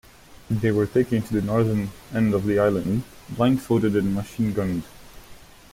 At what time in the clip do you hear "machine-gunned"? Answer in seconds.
4.15-4.81